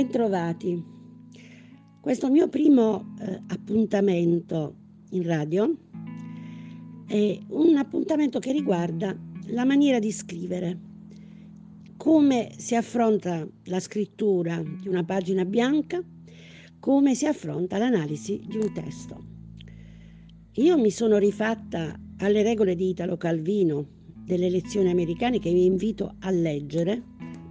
[0.00, 0.82] Bentrovati.
[2.00, 4.74] Questo mio primo eh, appuntamento
[5.10, 5.76] in radio
[7.06, 9.14] è un appuntamento che riguarda
[9.48, 10.78] la maniera di scrivere,
[11.98, 16.02] come si affronta la scrittura di una pagina bianca,
[16.78, 19.24] come si affronta l'analisi di un testo.
[20.52, 23.86] Io mi sono rifatta alle regole di Italo Calvino
[24.24, 27.02] delle lezioni americane che vi invito a leggere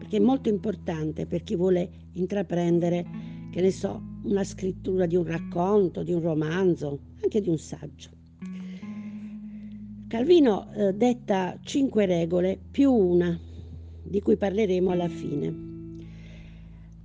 [0.10, 3.06] che è molto importante per chi vuole intraprendere,
[3.52, 8.10] che ne so, una scrittura di un racconto, di un romanzo, anche di un saggio.
[10.08, 13.40] Calvino eh, detta cinque regole più una,
[14.04, 15.68] di cui parleremo alla fine.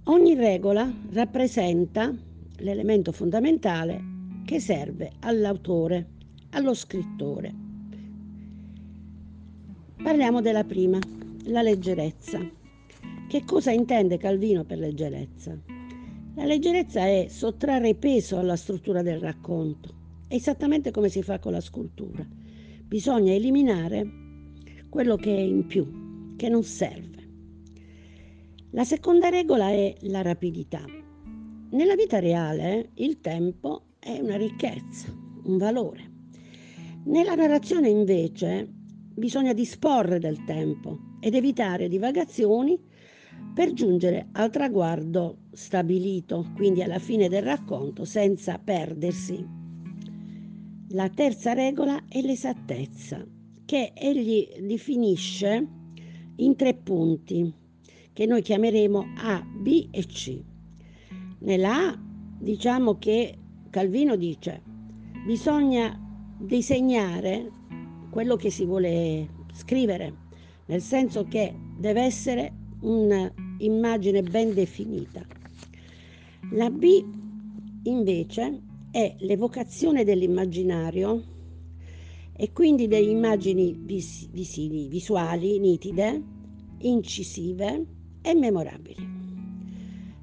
[0.05, 2.15] Ogni regola rappresenta
[2.59, 4.03] l'elemento fondamentale
[4.45, 6.07] che serve all'autore,
[6.51, 7.55] allo scrittore.
[10.03, 10.99] Parliamo della prima,
[11.45, 12.39] la leggerezza.
[13.35, 15.59] Che cosa intende Calvino per leggerezza?
[16.37, 19.93] La leggerezza è sottrarre peso alla struttura del racconto,
[20.29, 22.25] è esattamente come si fa con la scultura.
[22.87, 24.09] Bisogna eliminare
[24.89, 27.29] quello che è in più, che non serve.
[28.71, 30.85] La seconda regola è la rapidità.
[31.71, 35.13] Nella vita reale il tempo è una ricchezza,
[35.43, 36.09] un valore.
[37.07, 38.65] Nella narrazione invece
[39.13, 42.93] bisogna disporre del tempo ed evitare divagazioni
[43.55, 49.47] per giungere al traguardo stabilito, quindi alla fine del racconto, senza perdersi.
[50.89, 53.25] La terza regola è l'esattezza,
[53.65, 55.69] che egli definisce
[56.37, 57.53] in tre punti,
[58.13, 60.41] che noi chiameremo A, B e C.
[61.41, 61.99] Nella A
[62.39, 63.39] diciamo che
[63.71, 64.63] Calvino dice
[65.25, 65.99] bisogna
[66.39, 67.51] disegnare
[68.11, 70.15] quello che si vuole scrivere,
[70.67, 72.53] nel senso che deve essere
[72.85, 75.25] un'immagine ben definita.
[76.53, 77.05] La B
[77.85, 81.23] invece è l'evocazione dell'immaginario
[82.37, 86.23] e quindi delle immagini vis- visili, visuali, nitide,
[86.79, 87.87] incisive
[88.23, 89.13] e memorabili.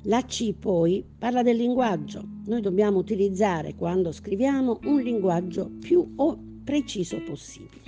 [0.06, 2.24] La C poi parla del linguaggio.
[2.46, 6.16] Noi dobbiamo utilizzare quando scriviamo un linguaggio più
[6.64, 7.82] preciso possibile.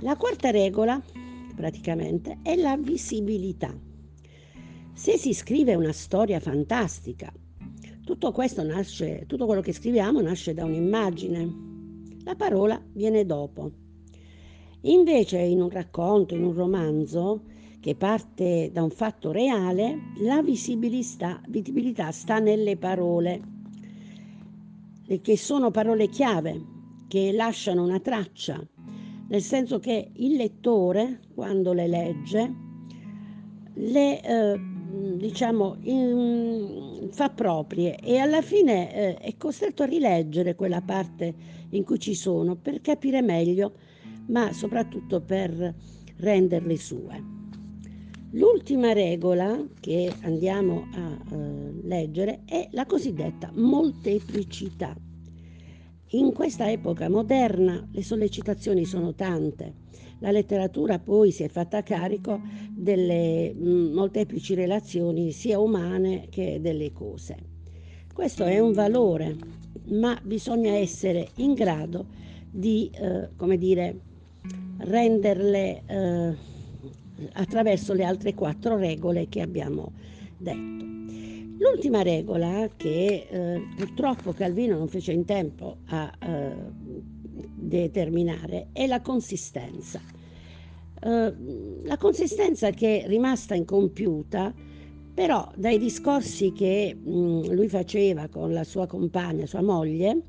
[0.00, 1.02] La quarta regola
[1.54, 3.74] praticamente è la visibilità.
[4.92, 7.32] Se si scrive una storia fantastica,
[8.04, 11.72] tutto questo nasce, tutto quello che scriviamo nasce da un'immagine.
[12.24, 13.72] La parola viene dopo.
[14.82, 17.44] Invece in un racconto, in un romanzo
[17.80, 23.40] che parte da un fatto reale, la visibilità, visibilità sta nelle parole,
[25.20, 26.62] che sono parole chiave,
[27.08, 28.66] che lasciano una traccia,
[29.28, 32.54] nel senso che il lettore, quando le legge,
[33.74, 34.60] le, eh,
[35.16, 41.34] diciamo, in, fa proprie e alla fine eh, è costretto a rileggere quella parte
[41.70, 43.72] in cui ci sono per capire meglio,
[44.26, 45.74] ma soprattutto per
[46.16, 47.32] renderle sue.
[48.32, 54.94] L'ultima regola che andiamo a eh, leggere è la cosiddetta molteplicità.
[56.08, 59.82] In questa epoca moderna le sollecitazioni sono tante.
[60.20, 62.40] La letteratura poi si è fatta carico
[62.70, 67.36] delle mm, molteplici relazioni sia umane che delle cose.
[68.12, 69.36] Questo è un valore,
[69.86, 72.06] ma bisogna essere in grado
[72.48, 73.98] di, eh, come dire,
[74.78, 76.34] renderle eh,
[77.32, 79.92] attraverso le altre quattro regole che abbiamo
[80.36, 80.84] detto.
[81.64, 86.52] L'ultima regola che eh, purtroppo Calvino non fece in tempo a eh,
[87.54, 89.98] determinare è la consistenza.
[91.00, 91.34] Eh,
[91.84, 94.52] la consistenza che è rimasta incompiuta,
[95.14, 100.20] però dai discorsi che mh, mm, lui faceva con la sua compagna, sua moglie,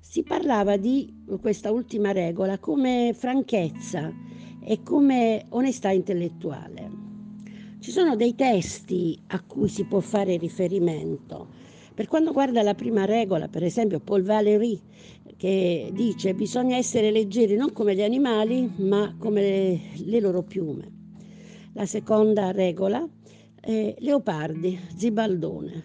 [0.00, 4.12] si parlava di questa ultima regola come franchezza
[4.64, 6.99] e come onestà intellettuale.
[7.80, 11.48] Ci sono dei testi a cui si può fare riferimento.
[11.94, 14.78] Per quanto riguarda la prima regola, per esempio Paul Valéry,
[15.38, 20.92] che dice bisogna essere leggeri non come gli animali, ma come le, le loro piume.
[21.72, 23.08] La seconda regola
[23.58, 25.84] è Leopardi, Zibaldone.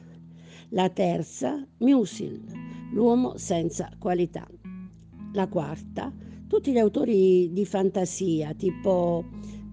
[0.71, 2.44] La terza, Musil,
[2.91, 4.45] l'uomo senza qualità.
[5.31, 6.13] La quarta,
[6.45, 9.24] tutti gli autori di fantasia, tipo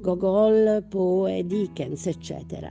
[0.02, 2.70] Gogol, Poe, Dickens, eccetera.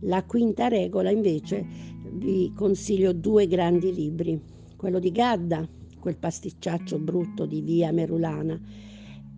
[0.00, 1.64] La quinta regola invece
[2.12, 4.42] vi consiglio due grandi libri,
[4.76, 5.66] quello di Gadda,
[6.00, 8.60] quel pasticciaccio brutto di Via Merulana,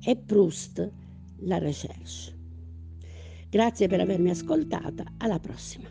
[0.03, 0.91] e Proust,
[1.41, 2.39] La Recherche.
[3.51, 5.89] Grazie per avermi ascoltata, alla prossima.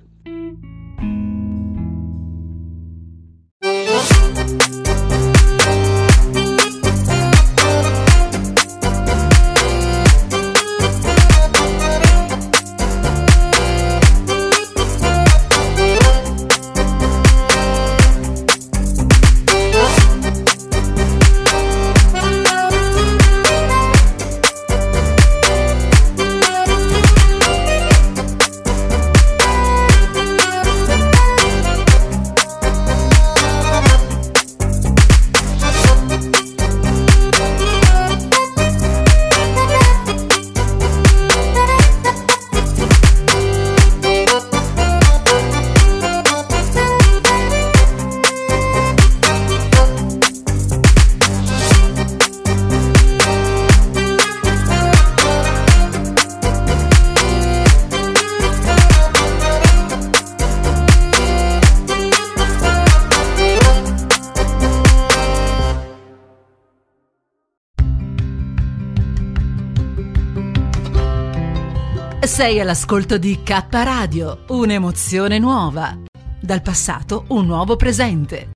[72.29, 75.97] Sei all'ascolto di K Radio, un'emozione nuova.
[76.39, 78.51] Dal passato un nuovo presente.